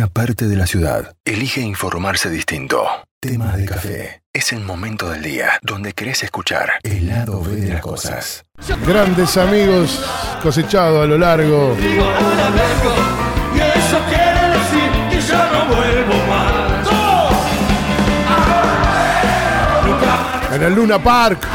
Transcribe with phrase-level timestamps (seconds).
[0.00, 2.86] una parte de la ciudad elige informarse distinto.
[3.20, 4.22] Tema de café.
[4.32, 8.46] Es el momento del día donde querés escuchar el lado B de las cosas.
[8.86, 10.02] Grandes amigos
[10.42, 11.76] cosechados a lo largo.
[11.78, 12.94] Digo ahora vengo
[13.54, 16.88] y eso quiere decir que yo no vuelvo más.
[19.84, 21.46] Nunca En el Luna Park.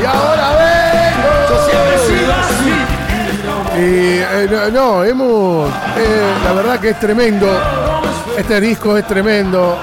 [0.00, 0.33] Y ahora
[3.76, 5.68] Y eh, no, hemos.
[5.96, 7.48] eh, la verdad que es tremendo.
[8.36, 9.78] Este disco es tremendo.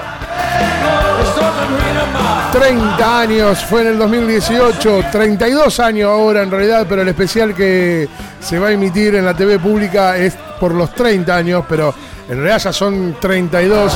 [1.24, 2.52] Esto no termina más.
[2.52, 8.08] 30 años, fue en el 2018, 32 años ahora en realidad, pero el especial que
[8.40, 11.94] se va a emitir en la TV pública es por los 30 años, pero
[12.28, 13.94] en realidad ya son 32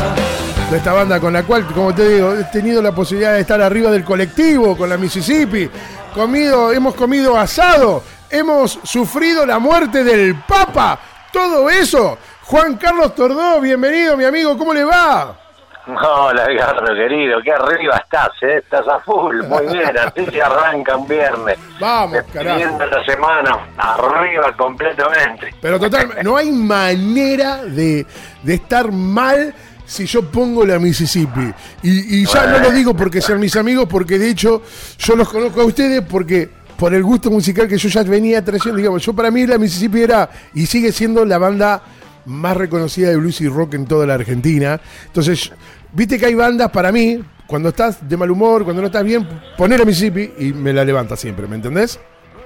[0.71, 3.61] de esta banda con la cual, como te digo, he tenido la posibilidad de estar
[3.61, 5.69] arriba del colectivo con la Mississippi,
[6.13, 8.01] comido, hemos comido asado,
[8.37, 10.99] hemos sufrido la muerte del Papa,
[11.31, 12.17] todo eso.
[12.43, 15.39] Juan Carlos Tordó, bienvenido mi amigo, ¿cómo le va?
[15.87, 18.57] Hola, Edgardo, querido, qué arriba estás, ¿eh?
[18.57, 21.59] Estás a full, muy bien, así se arranca un viernes.
[21.79, 22.79] Vamos, carajo.
[22.89, 25.53] La semana, arriba completamente.
[25.61, 28.05] Pero total, no hay manera de,
[28.41, 29.53] de estar mal
[29.85, 31.53] si yo pongo la Mississippi.
[31.83, 34.63] Y, y ya no lo digo porque sean mis amigos, porque de hecho
[34.97, 38.77] yo los conozco a ustedes porque por el gusto musical que yo ya venía trayendo,
[38.77, 41.81] digamos, yo para mí la Mississippi era y sigue siendo la banda
[42.25, 44.79] más reconocida de blues y rock en toda la Argentina.
[45.05, 45.51] Entonces,
[45.93, 49.27] viste que hay bandas para mí, cuando estás de mal humor, cuando no estás bien,
[49.57, 51.99] poner la Mississippi y me la levanta siempre, ¿me entendés?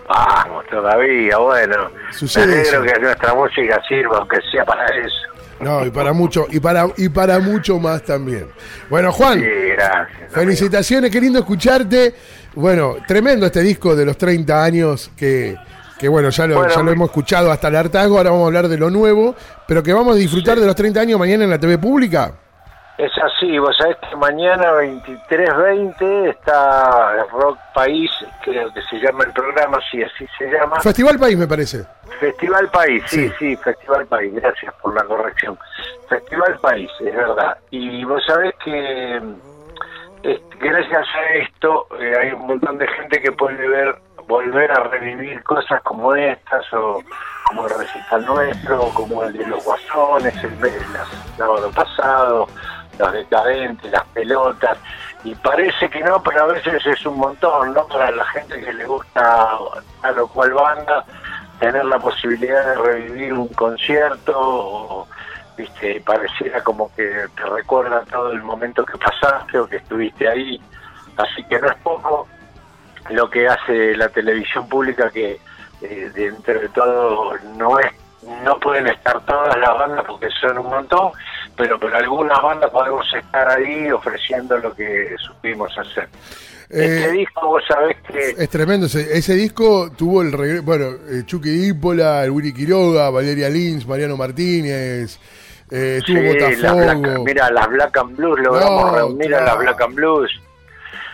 [0.08, 1.76] Vamos, todavía, bueno.
[2.12, 2.94] Sucede Me alegro eso.
[2.94, 5.16] que nuestra música sirva, aunque sea para eso.
[5.62, 8.48] No, y para mucho, y para, y para mucho más también.
[8.90, 10.32] Bueno, Juan, Sí, gracias.
[10.34, 12.16] felicitaciones, qué lindo escucharte.
[12.56, 15.56] Bueno, tremendo este disco de los 30 años que,
[16.00, 18.48] que bueno, ya lo, Bueno, ya lo hemos escuchado hasta el hartazgo, ahora vamos a
[18.48, 19.36] hablar de lo nuevo,
[19.68, 22.32] pero que vamos a disfrutar de los 30 años mañana en la TV pública.
[22.98, 28.10] Es así, vos sabés que mañana 23.20 está Rock País,
[28.44, 30.82] creo que se llama el programa, sí, así se llama.
[30.82, 31.86] Festival País, me parece.
[32.20, 33.34] Festival País, sí, Sí.
[33.40, 35.58] sí, Festival País, gracias por la corrección.
[36.10, 37.58] Festival País, es verdad.
[37.72, 39.22] Y vos sabés que
[40.60, 43.96] gracias a esto eh, hay un montón de gente que puede ver,
[44.28, 47.02] volver a revivir cosas como estas, o
[47.48, 50.82] como el recital nuestro, como el de los guasones, el del
[51.38, 52.48] sábado pasado,
[52.98, 54.78] los decadentes, las pelotas.
[55.24, 57.86] Y parece que no, pero a veces es un montón, ¿no?
[57.88, 59.50] Para la gente que le gusta
[60.02, 61.04] a lo cual banda,
[61.60, 65.08] tener la posibilidad de revivir un concierto, o,
[65.60, 70.60] viste, pareciera como que te recuerda todo el momento que pasaste o que estuviste ahí.
[71.18, 72.28] Así que no es poco
[73.10, 75.40] lo que hace la televisión pública que
[75.82, 77.88] eh, dentro de todo no es
[78.44, 81.12] no pueden estar todas las bandas porque son un montón
[81.56, 86.10] pero pero algunas bandas podemos estar ahí ofreciendo lo que supimos hacer
[86.70, 90.86] este Eh, disco vos sabés que es tremendo, ese, ese disco tuvo el regreso, bueno,
[91.10, 95.20] eh, Chucky Dípola, el Willy Quiroga, Valeria Lynch, Mariano Martínez,
[95.72, 96.34] eh, sí, las
[96.74, 99.46] Botafogo, Black- mira las Black and Blues logramos No, reunir a claro.
[99.46, 100.42] las Black and Blues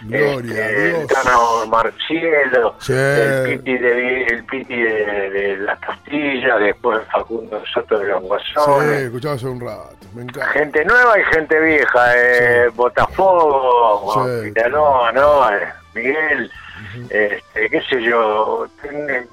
[0.07, 1.07] Gloria a este, el Dios.
[1.07, 2.93] Tano Marcielo, Sí.
[2.93, 8.27] el Piti de el Piti de, de las Castillas, después Facundo Soto de los Sí,
[8.27, 9.01] Guasones.
[9.01, 10.47] escuchaba hace un rato, me encanta.
[10.51, 14.51] Gente nueva y gente vieja, eh, Botafogo, Sí.
[14.51, 15.41] Pinanoa, ¿no?
[15.93, 16.51] Miguel,
[17.09, 19.27] este, qué sé yo, ten-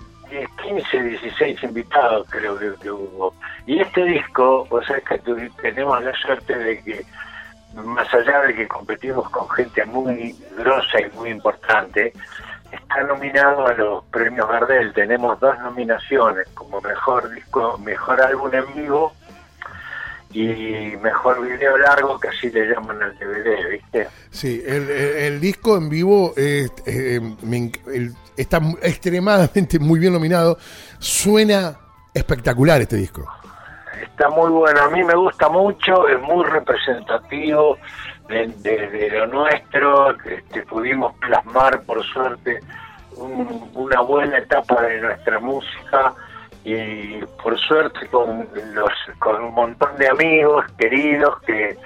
[0.63, 3.35] 15, 16 invitados creo que, que hubo.
[3.67, 5.19] Y este disco, vos sabés que
[5.61, 7.05] tenemos la suerte de que,
[7.75, 12.13] más allá de que competimos con gente muy grosa y muy importante,
[12.73, 14.93] está nominado a los premios Gardel.
[14.93, 19.13] Tenemos dos nominaciones como mejor disco, mejor álbum en vivo
[20.33, 24.09] y mejor video largo, que así le llaman al DVD, ¿viste?
[24.31, 30.59] Sí, el, el- el disco en vivo eh, el- está extremadamente muy bien nominado.
[30.99, 31.77] Suena
[32.15, 33.27] espectacular este disco.
[34.13, 37.77] Está muy bueno, a mí me gusta mucho, es muy representativo
[38.29, 42.61] de, lo nuestro, este, pudimos plasmar por suerte
[43.17, 46.15] un- una buena etapa de nuestra música
[46.65, 51.77] y por suerte con los con un montón de amigos queridos que,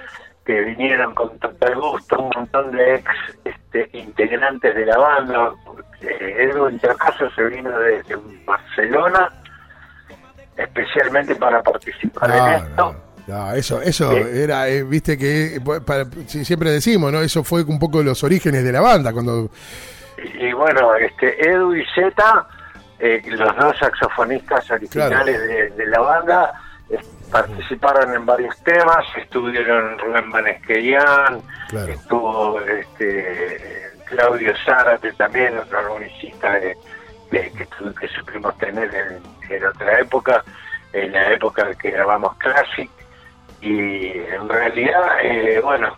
[0.45, 3.09] que vinieron con total gusto, un montón de ex
[3.45, 5.51] este, integrantes de la banda.
[6.01, 8.15] Edu Intercaso se vino desde
[8.45, 9.29] Barcelona
[10.57, 12.95] especialmente para participar en esto.
[13.27, 14.17] no, no, eso, eso Sí.
[14.41, 17.21] era, eh, viste que eh, para- si- siempre decimos, ¿no?
[17.21, 19.49] Eso fue un poco los orígenes de la banda cuando
[20.17, 22.47] Y, y bueno, este Edu y Zeta,
[22.99, 26.53] eh, los dos saxofonistas originales de, de la banda,
[27.31, 31.91] participaron en varios temas, estuvieron Rubén Banesquerian, Claro.
[31.91, 36.77] estuvo este, Claudio Zárate también, otro armonicista de, de-
[37.29, 39.21] que, tu- que supimos tener en,
[39.53, 40.43] en otra época,
[40.93, 42.89] en la época que grabamos Classic,
[43.61, 45.95] y en realidad, eh, bueno,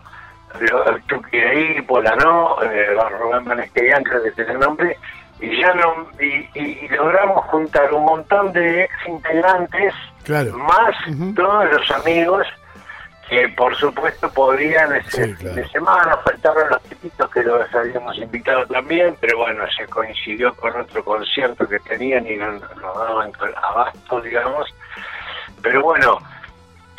[0.60, 0.84] lo-
[1.32, 2.88] de ahí, Polanó, eh,
[3.20, 4.96] Rubén Banesquerian, creo que tiene nombre,
[5.40, 9.94] y ya no, y, y- y logramos juntar un montón de ex integrantes
[10.24, 10.52] Claro.
[10.58, 10.94] más
[11.34, 12.46] todos los amigos
[13.30, 15.54] que por supuesto podrían ese Sí, claro.
[15.54, 20.78] de semana, faltaron los tipitos que los habíamos invitado también, pero bueno, se coincidió con
[20.78, 23.30] otro concierto que tenían y no nos daban
[23.62, 24.68] abasto, digamos.
[25.62, 26.18] Pero bueno,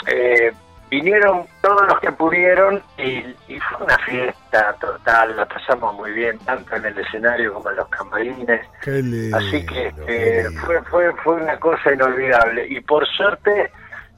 [0.07, 0.53] eh,
[0.89, 6.39] vinieron todos los que pudieron y, y fue una fiesta total, la pasamos muy bien,
[6.39, 8.61] tanto en el escenario como en los camarines.
[8.85, 9.37] Lindo.
[9.37, 10.61] Así que lindo.
[10.61, 12.67] fue, fue, fue una cosa inolvidable.
[12.69, 13.69] Y por suerte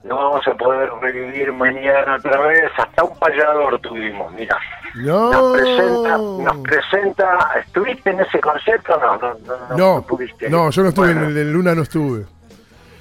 [0.04, 2.72] lo vamos a poder revivir mañana otra vez.
[2.78, 4.58] Hasta un payador tuvimos, mira.
[4.96, 5.32] No.
[5.32, 7.52] Nos presenta, nos presenta.
[7.66, 8.98] ¿Estuviste en ese concierto?
[9.00, 9.58] No, no, no.
[9.70, 10.50] No, No, pudiste.
[10.50, 12.26] no, yo no estuve Bueno, en el Luna, no estuve.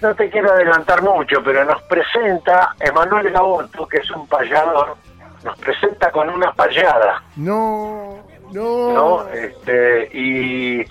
[0.01, 4.97] no te quiero adelantar mucho, pero nos presenta Emanuel Gaboto, que es un payador.
[5.45, 7.21] Nos presenta con una payada.
[7.37, 8.19] No,
[8.53, 8.93] no.
[8.93, 9.29] ¿no?
[9.31, 10.85] Este, y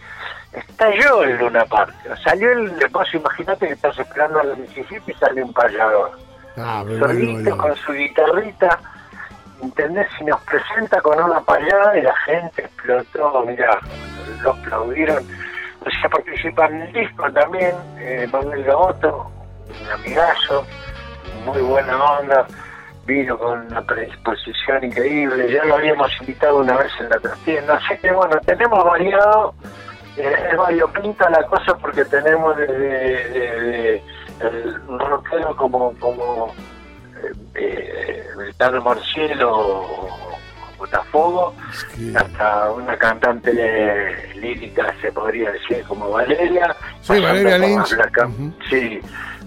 [0.54, 1.94] estalló el Luna Park.
[2.24, 6.12] Salió el, vos imaginate que estás esperando al Mississippi y sale un payador.
[6.58, 8.80] Ah, Solito con su guitarrita,
[9.62, 10.08] ¿entendés?
[10.20, 13.80] Y nos presenta con una payada y la gente explotó, mira,
[14.42, 15.24] lo aplaudieron.
[15.86, 19.32] O sea, participa en el disco también, eh, Manuel Gaboto,
[19.82, 20.66] un amigazo,
[21.46, 22.46] muy buena onda,
[23.06, 27.98] vino con una predisposición increíble, ya lo habíamos invitado una vez en la trastienda, así
[28.00, 29.56] que bueno, tenemos variado,
[30.18, 34.04] es variopinta la cosa porque tenemos desde
[34.42, 36.54] desde el rockero como, como
[37.56, 38.26] eh,
[38.60, 40.38] eh, Morcielo o
[40.78, 41.54] Botafogo,
[42.16, 43.54] hasta una cantante
[44.36, 46.76] lírica, se podría decir, como Valeria.
[47.02, 47.96] Sí, Valeria Lynch.
[47.96, 48.30] Black.
[48.68, 49.00] Sí,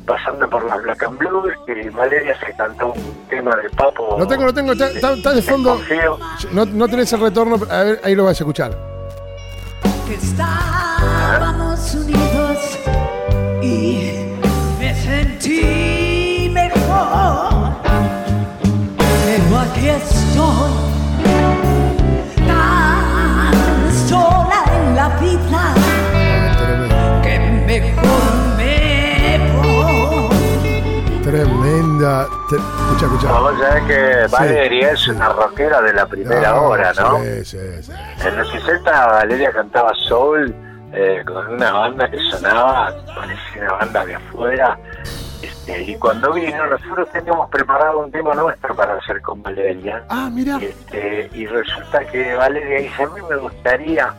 [0.07, 4.17] pasando por las Black and Blues, que Valeria se cantó un tema de Papo.
[4.17, 5.81] Lo tengo, lo tengo, está, de fondo.
[6.53, 8.94] No, no tenés el retorno, a ver, ahí lo vas a escuchar.
[10.06, 12.79] Que estábamos unidos
[13.62, 14.27] y
[14.79, 17.73] me sentí mejor.
[18.97, 20.73] Pero aquí estoy,
[22.47, 23.55] tan
[24.09, 25.75] sola en la vida,
[27.23, 28.25] que mejor
[28.59, 31.23] me voy.
[31.23, 32.29] tremenda.
[32.49, 33.32] Te- escucha, escucha.
[33.41, 35.11] Vos sabés que Valeria es sí.
[35.11, 37.19] una rockera de la primera No, hora, ¿no?
[37.23, 37.93] Sí, sí, sí.
[38.25, 40.55] En los 60 Valeria cantaba soul
[40.93, 44.79] eh, con una banda que sonaba, parecía una banda de afuera.
[45.43, 50.05] Este, y cuando vino, nosotros teníamos preparado un tema nuestro para hacer con Valeria.
[50.08, 50.58] Ah, mira.
[50.61, 54.12] Este, y resulta que Valeria dice, a mí me gustaría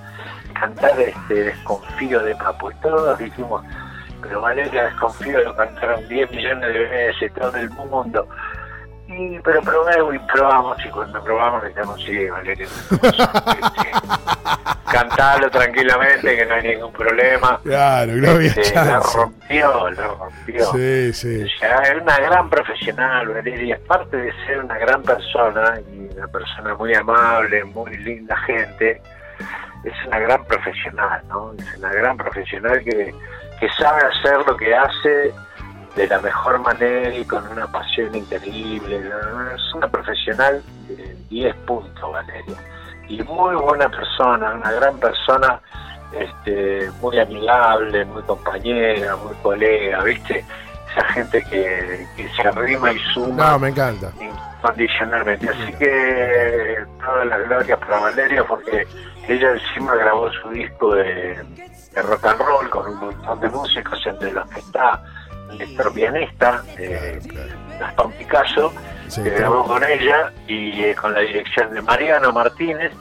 [0.59, 2.71] cantar este Desconfío de Papo.
[2.71, 3.63] Y todos dijimos,
[4.27, 8.27] pero Valeria Desconfío lo cantaron 10 millones de veces, todo el mundo.
[9.07, 12.67] Y, pero probé y probamos, y cuando probamos dijimos, sí, Valeria,
[14.91, 17.59] cantalo tranquilamente, que no hay ningún problema.
[17.63, 20.65] Claro, no había Este, la rompió, la rompió.
[20.71, 21.43] Sí, sí.
[21.43, 23.79] O sea, es una gran profesional, Valeria.
[23.85, 28.99] Aparte de ser una gran persona y una persona muy amable, muy linda gente,
[29.83, 31.53] es una gran profesional, ¿no?
[31.53, 33.13] Es una gran profesional que,
[33.59, 35.33] que sabe hacer lo que hace
[35.95, 39.01] de la mejor manera y con una pasión increíble.
[39.55, 42.55] Es una profesional de 10 puntos, Valeria.
[43.07, 45.61] Y muy buena persona, una gran persona,
[46.11, 50.43] este, muy amigable, muy compañera, muy colega, ¿viste?
[51.15, 54.11] Gente que, que se arrima y suma No, me encanta.
[54.61, 55.49] incondicionalmente.
[55.49, 58.85] Así que todas las glorias para Valeria porque
[59.27, 61.41] ella encima grabó su disco de,
[61.93, 65.01] de rock and roll con un montón de músicos, entre los que está
[65.57, 67.19] nuestro pianista, eh,
[67.79, 68.73] Gastón Picasso,
[69.07, 72.91] Sí, que grabó con ella y eh, con la dirección de Mariano Martínez.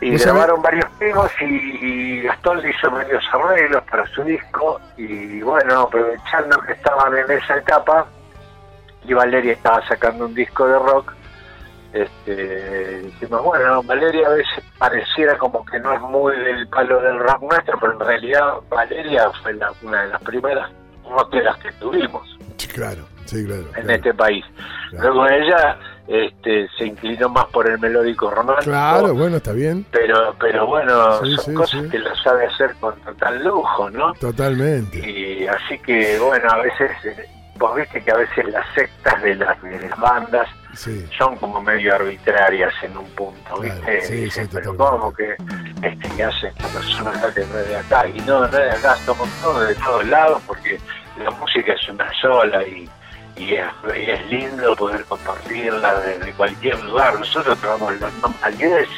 [0.00, 4.80] Y ¿Vos grabaron varios temas y, y Gastón le hizo varios arreglos para su disco
[4.96, 8.06] y bueno, aprovechando que estaban en esa etapa
[9.04, 11.12] y Valeria estaba sacando un disco de rock,
[11.92, 17.18] este, dijimos, bueno, Valeria a veces pareciera como que no es muy del palo del
[17.18, 20.70] rock nuestro, pero en realidad Valeria fue la- una de las primeras
[21.08, 22.28] rockeras que tuvimos
[22.58, 23.62] Sí, claro, sí, claro.
[23.62, 23.90] en claro.
[23.92, 24.44] este país.
[24.90, 25.14] Claro.
[25.14, 25.78] Luego ella
[26.08, 28.70] este, se inclinó más por el melódico romántico.
[28.70, 29.84] Claro, bueno, está bien.
[29.90, 31.90] Pero, pero bueno, Sí, son sí, cosas sí.
[31.90, 34.12] que lo sabe hacer con total lujo, ¿no?
[34.14, 34.98] Totalmente.
[34.98, 39.34] Y así que, bueno, a veces eh, vos viste que a veces las sectas de
[39.34, 40.48] las, de las bandas
[41.18, 44.00] son como medio arbitrarias en un punto, Claro, ¿viste?
[44.02, 44.76] sí, Dicen, sí, pero.
[44.76, 45.34] ¿cómo que
[45.82, 48.06] este que hace esta persona acá que no es de acá?
[48.08, 50.78] Y no, no es de acá, somos todos de todos lados porque
[51.22, 52.88] la música es una sola y,
[53.38, 53.66] y, es,
[53.96, 57.18] y es lindo poder compartirla desde cualquier lugar.
[57.18, 58.88] Nosotros tenemos las normalidades,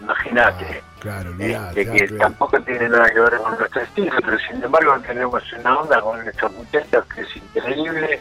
[0.00, 0.82] imagínate.
[1.00, 1.84] Claro, Este, olvidate.
[1.84, 2.16] que ah, claro.
[2.18, 6.28] tampoco tiene nada que ver con nuestro estilo, pero sin embargo tenemos una onda con
[6.28, 8.20] estos muchachos que es increíble,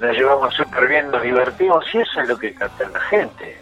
[0.00, 3.60] nos llevamos súper bien, nos divertimos y eso es lo que canta la gente.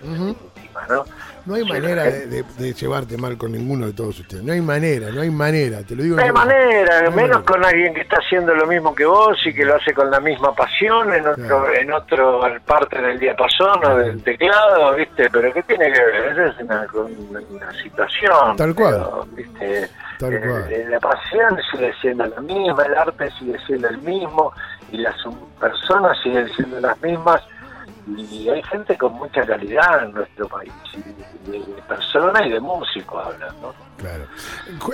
[0.88, 1.04] ¿No?
[1.46, 4.42] No hay manera de, gente- de- de llevarte mal con ninguno de todos ustedes.
[4.44, 5.82] No hay manera, no hay manera.
[5.82, 6.16] Te lo digo.
[6.16, 7.42] No hay manera, No hay menos manera.
[7.42, 10.20] con alguien que está haciendo lo mismo que vos y que lo hace con la
[10.20, 11.74] misma pasión en otro, Claro.
[11.74, 15.30] en otro parte del diapasón o del teclado, ¿viste?
[15.30, 16.32] Pero ¿qué tiene que ver?
[16.32, 16.86] Esa es una,
[17.48, 18.56] una- situación.
[18.56, 18.94] Tal cual.
[18.94, 19.88] pero, ¿viste?
[20.18, 20.72] Tal Eh, cual.
[20.72, 24.52] eh, la pasión sigue siendo la misma, el arte sigue siendo el mismo
[24.92, 25.14] y las
[25.58, 27.40] personas siguen siendo las mismas
[28.16, 30.72] y hay gente con mucha calidad en nuestro país,
[31.46, 33.74] de, personas y de músicos hablan, ¿no?
[33.96, 34.24] Claro.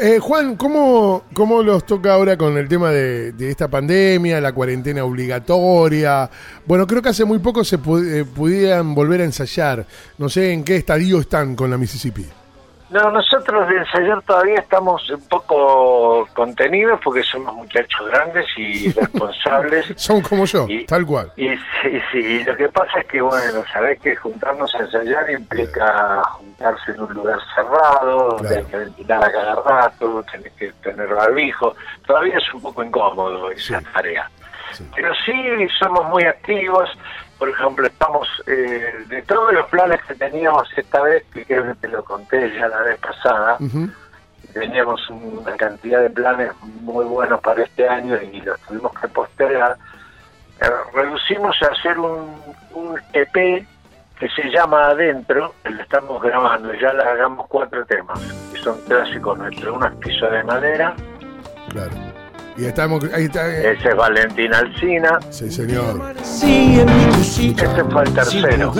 [0.00, 4.52] Eh, Juan, ¿cómo, ¿cómo los toca ahora con el tema de, de esta pandemia, la
[4.52, 6.30] cuarentena obligatoria?
[6.64, 9.84] Bueno, creo que hace muy poco se eh, pudieran volver a ensayar.
[10.18, 12.26] No sé en qué estadio están con la Mississippi.
[12.94, 19.92] No, nosotros de ensayar todavía estamos un poco contenidos porque somos muchachos grandes y responsables.
[19.96, 21.32] Son como yo, Y- tal cual.
[21.36, 26.22] Y sí, sí, lo que pasa es que, bueno, sabés que juntarnos a ensayar implica
[26.34, 28.66] juntarse en un lugar cerrado, Claro.
[28.68, 31.74] que ventilar a cada rato, tenés que tener barbijo.
[32.06, 33.86] Todavía es un poco incómodo esa Sí.
[33.92, 34.30] tarea.
[34.70, 34.88] Sí.
[34.94, 35.32] Pero sí
[35.80, 36.88] somos muy activos.
[37.38, 41.74] Por ejemplo, estamos eh, de todos los planes que teníamos esta vez, que creo que
[41.74, 43.58] te lo conté ya la vez pasada,
[44.52, 49.76] teníamos una cantidad de planes muy buenos para este año y los tuvimos que postergar.
[50.60, 52.40] Eh, reducimos a hacer un,
[52.72, 53.66] un EP
[54.18, 58.20] que se llama Adentro, que lo estamos grabando, ya le hagamos cuatro temas,
[58.52, 60.94] que son clásicos nuestros, uno es piso de madera,
[61.70, 62.13] Claro.
[62.56, 63.02] Y estamos.
[63.12, 63.48] Ahí está.
[63.48, 66.14] eh, ese es Valentín Alcina, Sí, señor.
[66.22, 67.64] Sí, en mi cosita.
[67.64, 68.72] Este fue el tercero.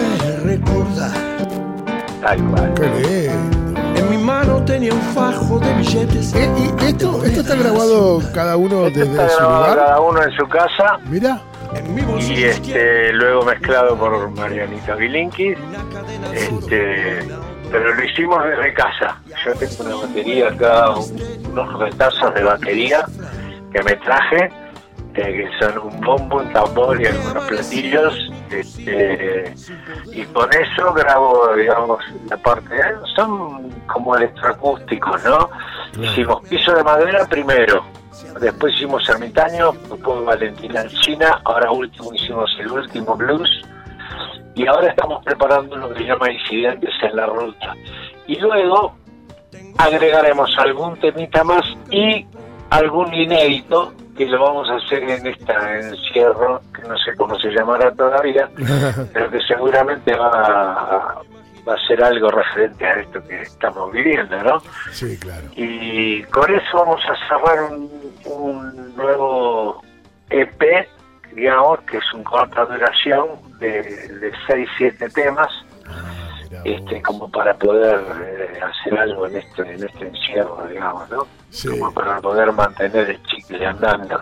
[2.23, 2.75] Tal cual.
[2.75, 3.71] Qué lindo.
[3.97, 6.35] En mi mano tenía un fajo de billetes.
[6.35, 9.77] Eh, ¿Y esto, esto está grabado cada uno Este desde está su lugar?
[9.77, 11.41] cada uno en su casa Mira.
[12.21, 15.57] Y este luego mezclado por Marianita Bilinkis.
[16.33, 17.19] Este,
[17.71, 19.21] pero lo hicimos desde casa.
[19.45, 23.05] Yo tengo una batería acá, un- unos retazos de batería
[23.75, 24.45] que me traje,
[25.15, 28.31] eh, que son un bombo, un tambor y algunos platillos.
[28.51, 29.53] Este,
[30.13, 31.99] y con eso grabo, digamos,
[32.31, 32.77] la parte.
[33.17, 35.51] Son como electroacústicos, ¿no?
[36.01, 37.85] Hicimos piso de madera primero.
[38.41, 43.51] Después hicimos ermitaño, después Valentina China, ahora último hicimos el último blues,
[44.55, 47.75] y ahora estamos preparando lo que se llama incidentes en la ruta.
[48.29, 48.95] Y luego
[49.79, 52.25] agregaremos algún temita más y
[52.77, 57.51] algún inédito que lo vamos a hacer en esta encierro, que no sé cómo se
[57.51, 58.49] llamará todavía,
[59.13, 61.23] pero que seguramente va a,
[61.69, 64.63] va a ser algo referente a esto que estamos viviendo, ¿no?
[64.93, 65.49] Sí, claro.
[65.57, 67.91] Y con eso vamos a cerrar un,
[68.25, 69.83] un nuevo
[70.31, 70.89] EP,
[71.35, 73.27] digamos, que es un corta duración
[73.59, 75.49] de, de 6-7 temas.
[76.65, 81.27] Este, como para poder eh, hacer algo en este, en este encierro, digamos, ¿no?
[81.51, 81.69] Sí.
[81.69, 84.21] Como para poder mantener el chicle andando.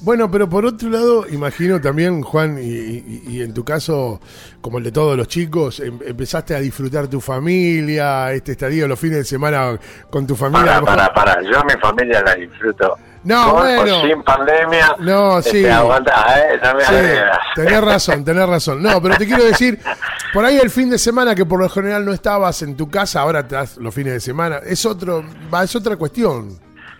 [0.00, 4.20] Bueno, pero por otro lado, imagino también, Juan, y, y- y en tu caso,
[4.60, 8.98] como el de todos los chicos, em- empezaste a disfrutar tu familia, este estadio los
[8.98, 9.78] fines de semana
[10.10, 10.80] con tu familia.
[10.80, 12.96] Para, para, para, yo a mi familia la disfruto.
[13.24, 14.00] No, Con bueno.
[14.02, 14.96] sin pandemia.
[14.98, 15.64] No, este, sí.
[15.64, 15.70] ¿eh?
[15.70, 17.38] No me Sí, agredas.
[17.54, 18.82] tenés razón, tenés razón.
[18.82, 19.78] No, pero te quiero decir,
[20.32, 23.20] por ahí el fin de semana que por lo general no estabas en tu casa,
[23.20, 25.22] ahora estás los fines de semana, es otro,
[25.52, 26.50] va, es otra cuestión.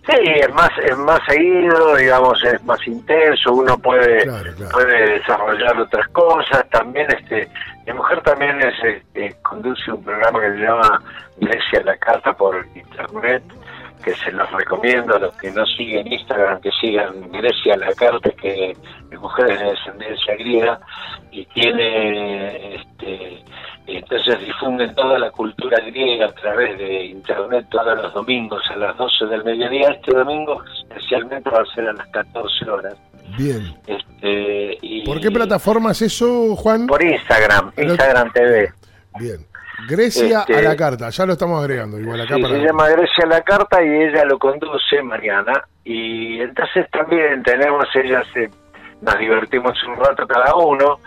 [0.04, 4.72] Sí, es más, es más seguido, digamos, es más intenso, uno puede, Claro, claro.
[4.72, 7.48] puede desarrollar otras cosas, también este,
[7.86, 11.00] mi mujer también es, este, conduce un programa que se llama
[11.38, 13.44] Grecia a la Carta por internet,
[14.02, 18.30] que se los recomiendo a los que no siguen Instagram, que sigan Grecia la Carta,
[18.30, 18.76] que
[19.11, 20.80] mi mujer es de descendencia griega
[21.30, 23.44] y tiene este
[23.87, 28.97] entonces difunden toda la cultura griega a través de internet todos los domingos a las
[28.97, 29.88] 12 del mediodía.
[29.88, 32.94] Este domingo especialmente va a ser a las 14 horas.
[33.37, 33.75] Bien.
[33.87, 36.87] Este, y ¿Por qué plataforma es eso, Juan?
[36.87, 38.73] Por Instagram, Pero- Instagram TV.
[39.18, 39.47] Bien.
[39.88, 42.54] Grecia Este- a la carta, ya lo estamos agregando, igual acá Sí, para...
[42.54, 45.64] se llama Grecia la Carta y ella lo conduce, Mariana.
[45.84, 48.50] Y entonces también tenemos, ella se,
[49.00, 50.98] nos divertimos un rato cada uno.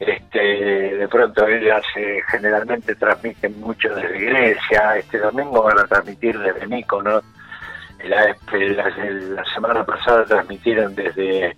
[0.00, 4.96] Este, de pronto ellas eh, generalmente transmiten mucho desde Grecia.
[4.96, 7.22] Este domingo van a transmitir desde Míconos.
[8.04, 11.56] La, este, la, la semana pasada transmitieron desde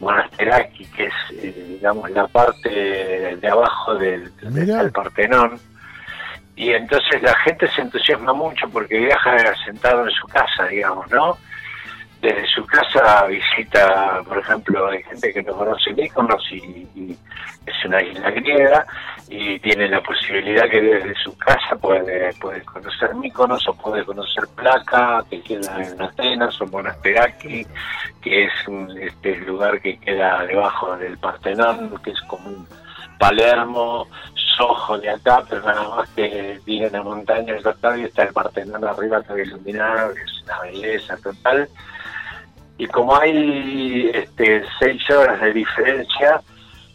[0.00, 5.60] Monasteraki, que es, eh, digamos, la parte de abajo del, del Partenón.
[6.62, 11.36] Y entonces la gente se entusiasma mucho porque viaja sentado en su casa, digamos, ¿no?
[12.20, 17.18] Desde su casa visita, por ejemplo, hay gente que no conoce Mykonos y,
[17.66, 18.86] es una isla griega
[19.28, 24.44] y tiene la posibilidad que desde su casa puede, puede conocer Mykonos o puede conocer
[24.54, 27.66] Placa, que queda en Atenas, o Monasteraki,
[28.22, 32.68] que es un este, lugar que queda debajo del Partenón, que es como un
[33.18, 34.06] Palermo,
[34.56, 38.84] Soho de acá, pero nada más que tiene una montaña costado y está el Partenón
[38.84, 41.68] arriba todo iluminado, que es una belleza total.
[42.78, 46.42] Y como hay este, seis horas de diferencia,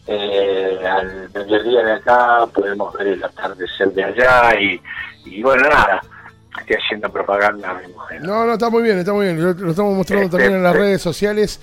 [0.06, 4.80] eh, al mediodía de acá podemos ver el atardecer de allá y,
[5.24, 6.00] y bueno, nada,
[6.60, 8.22] estoy haciendo propaganda a mi mujer.
[8.22, 9.42] No, no, está muy bien, está muy bien.
[9.42, 10.78] Lo, lo estamos mostrando Este, también en las eh.
[10.78, 11.60] redes sociales.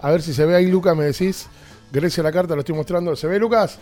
[0.00, 1.48] A ver si se ve ahí, Lucas, me decís.
[1.90, 3.16] Grecia la carta, lo estoy mostrando.
[3.16, 3.78] ¿Se ve, Lucas?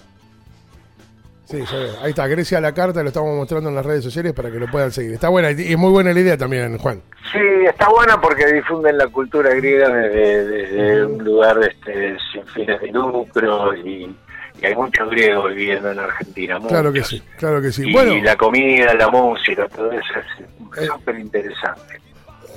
[1.46, 1.62] Sí.
[2.02, 4.66] Ahí está, Grecia la carta, lo estamos mostrando en las redes sociales para que lo
[4.70, 5.12] puedan seguir.
[5.14, 7.00] Está buena y es muy buena la idea también, Juan.
[7.32, 7.38] Sí,
[7.68, 12.88] está buena porque difunden la cultura griega desde, desde un lugar este, sin fines de
[12.88, 14.14] lucro y,
[14.60, 16.58] y hay muchos griegos viviendo en Argentina.
[16.68, 17.88] Claro que sí, claro que sí.
[17.88, 22.00] Y Bueno, la comida, la música, todo eso es Eh, súper interesante.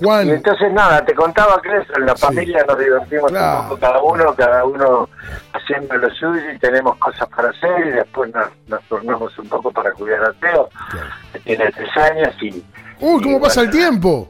[0.02, 2.26] Y entonces nada, te contaba que eso, en la Sí.
[2.26, 3.60] familia nos divertimos Claro.
[3.62, 5.10] un poco cada uno, cada uno
[5.54, 9.72] haciendo lo suyo y tenemos cosas para hacer y después nos, nos turnamos un poco
[9.72, 11.08] para cuidar a Teo, Claro.
[11.34, 12.64] que tiene tres años y...
[13.00, 14.30] uy, ¿cómo y pasa el tiempo?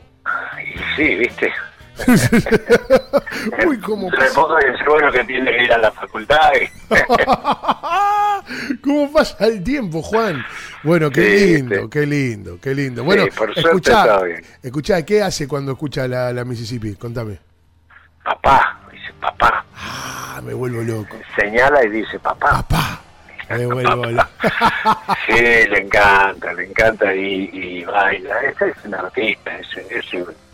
[0.64, 1.52] y sí, viste.
[3.68, 4.34] Uy, ¿cómo pasa?
[4.36, 6.52] poco es bueno que tiene que ir a la facultad.
[6.56, 6.70] y-
[8.90, 10.44] ¿Cómo pasa el tiempo, Juan?
[10.82, 11.90] Bueno, qué Sí, lindo, sí.
[11.92, 13.04] qué lindo, qué lindo.
[13.04, 14.42] Bueno, por suerte escuchá, está bien.
[14.64, 16.96] escuchá, ¿qué hace cuando escucha la, la Mississippi?
[16.96, 17.38] Contame.
[18.24, 19.64] papá, dice papá.
[19.76, 21.16] Ah, me vuelvo loco.
[21.36, 22.64] Señala y dice papá.
[22.68, 23.02] Papá,
[23.52, 24.28] me vuelvo loco.
[25.28, 28.40] Sí, le encanta, le encanta y, y baila.
[28.42, 30.06] Esa es una artista, es, es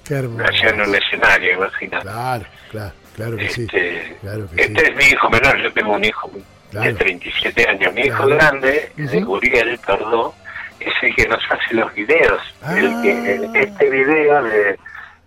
[0.03, 0.43] Qué hermoso.
[0.43, 2.03] nació en un escenario, imagínate.
[2.03, 3.62] Claro, claro, claro que sí.
[3.63, 4.88] Este, Claro que este sí.
[4.91, 6.29] es mi hijo menor, yo tengo un hijo
[6.75, 6.88] Claro.
[6.93, 7.93] de 37 años.
[7.93, 8.35] Mi hijo Claro.
[8.35, 9.33] grande, de Ujú.
[9.35, 10.33] Uriel Tordó,
[10.79, 12.41] es el que nos hace los videos.
[12.61, 12.77] Ah.
[12.77, 14.79] El que, el- este video de,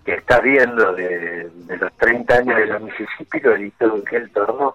[0.05, 4.75] que estás viendo de, de los 30 años de la Mississippi lo editó Uriel Tordó.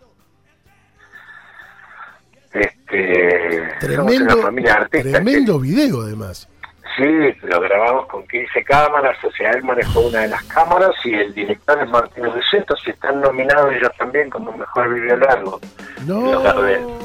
[2.52, 6.48] Este, somos Tremendo, una tremendo video además.
[6.96, 7.04] Sí,
[7.48, 11.34] lo grabamos con 15 cámaras, o sea, él manejó una de las cámaras y el
[11.34, 15.60] director es Martín Luceto, si están nominados ellos también como mejor video largo.
[16.06, 16.32] No.
[16.44, 17.04] Los.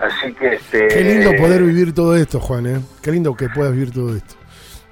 [0.00, 0.86] Así que este...
[0.88, 2.80] Qué lindo poder vivir todo esto, Juan, ¿eh?
[3.02, 4.34] Qué lindo que puedas vivir todo esto.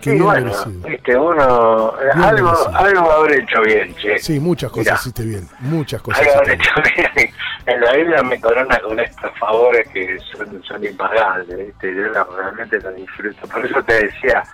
[0.01, 0.89] Qué Sí, bueno, merecido.
[0.89, 2.77] viste, uno, eh, Bien algo, merecido.
[2.77, 4.19] algo habré hecho bien, che.
[4.19, 4.97] Sí, muchas cosas Mirá.
[4.97, 5.49] hiciste bien.
[5.61, 7.31] Muchas cosas Algo habré hecho bien.
[7.67, 11.93] En la vida me corona con estos favores que son, son impagables, ¿viste?
[11.97, 13.45] Yo realmente lo disfruto.
[13.49, 14.45] Por eso te decía,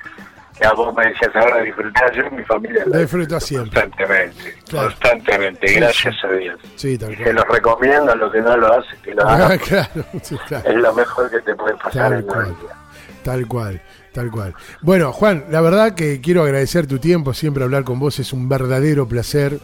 [0.59, 3.81] que a vos me decías ahora disfrutar, yo y mi familia La la disfruto siempre.
[3.83, 4.89] Constantemente, Claro.
[4.89, 6.27] constantemente, gracias sí.
[6.27, 6.61] a Dios.
[6.77, 7.35] Sí, tal cual.
[7.35, 9.59] los recomiendo a los que no lo hacen, que lo Ah, hagan.
[9.69, 10.69] claro, sí, claro.
[10.69, 12.47] Es lo mejor que te puede pasar Tal en la cual.
[12.61, 12.77] vida.
[13.25, 13.83] Tal cual,
[14.13, 14.55] tal cual.
[14.83, 18.49] Bueno, Juan, la verdad que quiero agradecer tu tiempo, siempre hablar con vos es un
[18.49, 19.59] verdadero placer.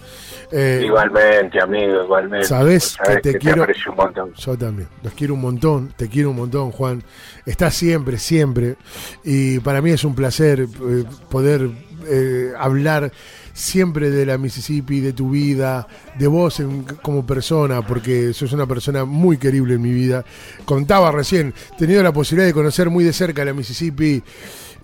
[0.50, 2.46] Eh, Igualmente, amigo, igualmente.
[2.46, 4.32] Sabés que te quiero- aprecio un montón.
[4.34, 7.02] Yo también, los quiero un montón, te quiero un montón, Juan.
[7.44, 8.76] Estás siempre, siempre.
[9.24, 11.68] Y para mí es un placer eh, poder
[12.06, 13.12] eh, hablar
[13.58, 18.66] siempre de la Mississippi, de tu vida, de vos en- como persona, porque sos una
[18.66, 20.24] persona muy querible en mi vida.
[20.64, 24.22] Contaba recién, tenido la posibilidad de conocer muy de cerca la Mississippi.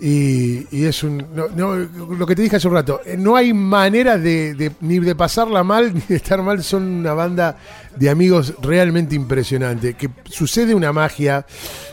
[0.01, 1.19] Y, es un.
[1.35, 4.73] no- no, lo que te dije hace un rato, eh, no hay manera de, de-
[4.81, 6.63] ni de pasarla mal ni de estar mal.
[6.65, 7.57] Son una banda
[7.97, 9.95] de amigos realmente impresionante.
[9.95, 11.47] Que sucede una magia.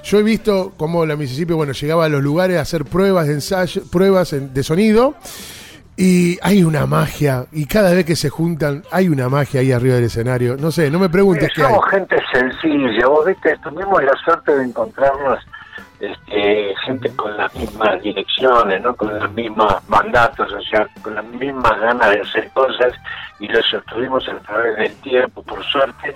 [0.04, 3.34] Yo he visto cómo la Mississippi, bueno, llegaba a los lugares a hacer pruebas de
[3.36, 5.13] ensayo, pruebas de sonido.
[6.04, 9.94] Y hay una magia, y cada vez que se juntan, hay una magia ahí arriba
[9.94, 10.58] del escenario.
[10.58, 11.68] No sé, no me preguntes Mira, qué hay.
[11.68, 15.38] somos gente sencilla, vos viste, tuvimos la suerte de encontrarnos
[16.00, 18.96] este, gente con las mismas direcciones, ¿no?
[18.96, 22.94] con los mismos mandatos, o sea, con las mismas ganas de hacer cosas
[23.40, 26.16] y lo sostuvimos a través del tiempo, por suerte,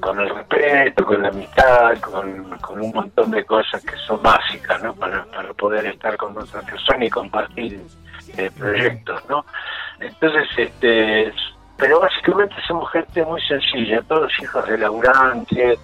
[0.00, 4.82] con el respeto, con la amistad, con, con un montón de cosas que son básicas
[4.82, 4.92] ¿no?
[4.92, 7.80] para, para poder estar con otra persona y compartir
[8.36, 9.22] eh, proyectos.
[9.28, 9.44] ¿no?
[10.00, 11.32] Entonces, este
[11.80, 15.78] pero básicamente somos gente muy sencilla, todos hijos de laburantes,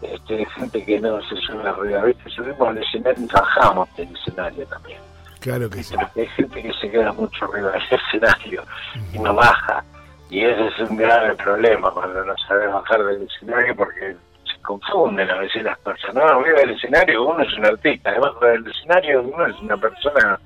[0.00, 2.30] este, gente que no se sube arriba, ¿viste?
[2.30, 4.98] Subimos al escenario y bajamos del escenario también.
[5.40, 5.94] Claro que sí.
[5.94, 8.64] Porque hay gente que se queda mucho arriba del escenario
[9.12, 9.84] y no baja.
[10.30, 15.30] Y ese es un grave problema cuando no sabes bajar del escenario porque se confunden
[15.30, 16.14] a veces las personas.
[16.14, 20.40] No, arriba del escenario uno es un artista, debajo del escenario uno es una persona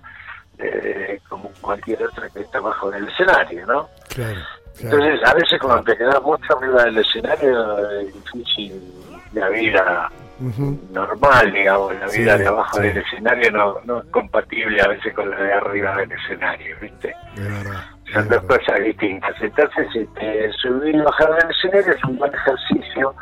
[0.59, 3.89] eh, como cualquier otra que está bajo del escenario, ¿no?
[4.09, 4.35] Claro.
[4.79, 4.97] claro.
[4.97, 8.83] Entonces, a veces cuando te quedas mucho arriba del escenario es difícil
[9.33, 10.11] la vida
[10.93, 12.83] normal, digamos, la Sí, vida de abajo sí.
[12.85, 17.15] del escenario no, no es compatible a veces con la de arriba del escenario, ¿viste?
[18.13, 19.35] Son dos cosas distintas.
[19.41, 23.15] Entonces, este, subir y bajar del escenario es un buen ejercicio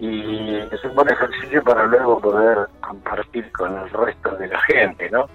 [0.00, 5.10] y es un buen ejercicio para luego poder compartir con el resto de la gente,
[5.10, 5.28] ¿no?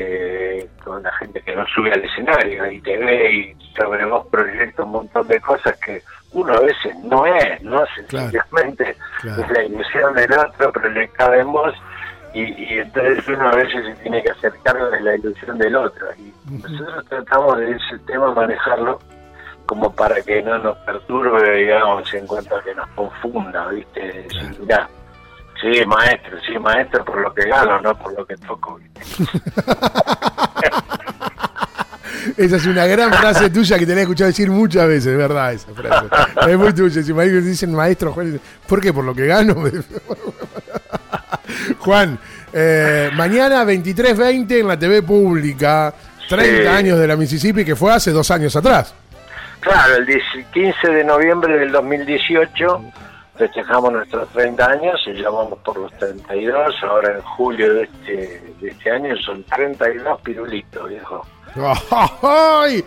[0.00, 4.24] Eh, con la gente que no sube al escenario y te ve y sobre vos
[4.28, 6.00] proyecta un montón de cosas que
[6.34, 7.82] uno a veces no es, ¿no?
[7.96, 9.42] Sencillamente claro.
[9.42, 11.74] es la ilusión del otro proyectada en vos
[12.32, 15.74] y, y entonces uno a veces se tiene que hacer cargo de la ilusión del
[15.74, 19.00] otro y nosotros tratamos de ese tema manejarlo
[19.66, 24.28] como para que no nos perturbe, digamos, en cuanto a que nos confunda, ¿viste?
[24.60, 24.88] Mirá,
[25.60, 28.78] sí, maestro, sí, maestro por lo que gano, no por lo que toco.
[32.36, 35.16] Esa es una gran frase tuya que te la he escuchado decir muchas veces, es
[35.18, 36.06] verdad esa frase.
[36.50, 37.02] Es muy tuya.
[37.02, 38.92] Si me dicen maestro Juan, ¿por qué?
[38.92, 39.54] Por lo que gano.
[41.80, 42.18] Juan,
[42.52, 45.92] eh, mañana 23.20 en la TV pública,
[46.28, 46.66] 30 Sí.
[46.66, 48.94] años de la Mississippi, que fue hace dos años atrás.
[49.60, 52.82] Claro, el 10 15 de noviembre del 2018
[53.38, 56.74] festejamos nuestros 30 años y ya vamos por los 32.
[56.82, 61.24] Ahora en julio de este, de este año son 32 pirulitos, viejo.
[62.22, 62.84] ¡Ay!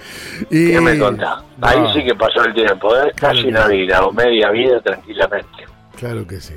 [0.49, 1.39] Y- ¿Qué me contás?
[1.57, 3.11] No, Ahí sí que pasó el tiempo, ¿eh?
[3.15, 5.65] Casi una vida o media vida tranquilamente.
[5.97, 6.53] Claro que sí.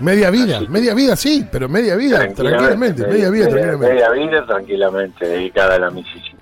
[0.00, 3.94] Media vida, media vida sí, pero media vida, tranquilamente, media vida, tranquilamente.
[3.94, 6.41] Media vida tranquilamente dedicada a la Mississippi.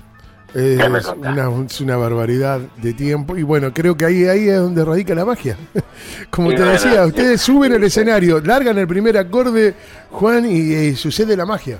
[0.52, 4.48] ¿Qué me Es una, es una barbaridad de tiempo y bueno, creo que ahí, ahí
[4.48, 5.56] es donde radica la magia.
[6.30, 9.74] Como Sí, te decía, ustedes suben el escenario, largan el primer acorde,
[10.10, 11.78] Juan, y, eh, sucede la magia.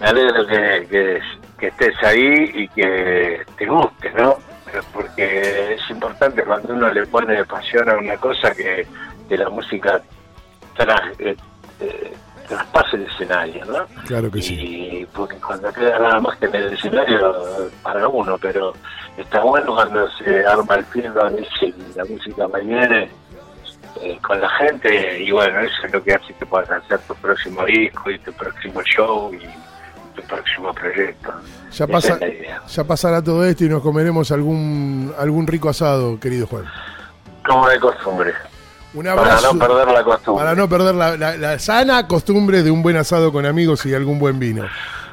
[0.00, 1.20] Me alegro que, que,
[1.58, 4.36] que estés ahí y que te guste, ¿no?
[4.92, 8.86] Porque es importante cuando uno le pone pasión a una cosa que,
[9.28, 10.02] que la música
[10.76, 11.36] tras, eh,
[11.80, 12.12] eh,
[12.48, 13.86] traspase el escenario, ¿no?
[14.06, 14.54] Claro que sí.
[14.54, 18.72] Y porque cuando queda nada más que en el escenario para uno, pero
[19.16, 23.10] está bueno cuando se arma el y la música viene
[24.00, 27.14] eh, con la gente y bueno, eso es lo que hace que puedas hacer tu
[27.14, 29.46] próximo disco y tu próximo show y
[30.14, 31.32] tu próximo proyecto.
[31.70, 36.46] Ya, pasa, es ya pasará todo esto y nos comeremos algún, algún rico asado, querido
[36.46, 36.64] Juan.
[37.46, 38.32] Como de costumbre,
[38.94, 39.52] Un para abrazo.
[39.54, 40.44] no perder la costumbre.
[40.44, 43.94] Para no perder la, la- la sana costumbre de un buen asado con amigos y
[43.94, 44.64] algún buen vino.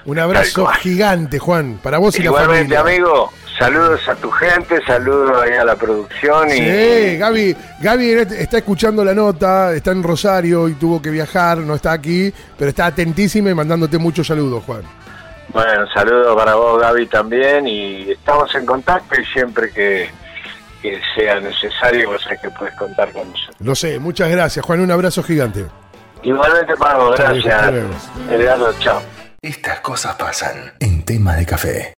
[0.06, 3.04] Un abrazo gigante, Juan, para vos y Igualmente, la familia.
[3.04, 8.58] amigo, saludos a tu gente, saludos ahí a la producción y Sí, Gaby, Gaby está
[8.58, 12.88] escuchando la nota, está en Rosario y tuvo que viajar, no está aquí, pero está
[12.88, 14.82] atentísima y mandándote muchos saludos, Juan.
[15.50, 17.68] Bueno, saludos para vos, Gaby, también.
[17.68, 20.10] Y estamos en contacto y siempre que,
[20.82, 23.56] que sea necesario, vos sabés que puedes contar con nosotros.
[23.60, 25.66] Lo sé, muchas gracias, Juan, un abrazo gigante.
[26.24, 28.10] Igualmente viejo, gracias.
[28.30, 29.02] Edgardo, chao.
[29.42, 31.94] Estas cosas pasan en tema de café.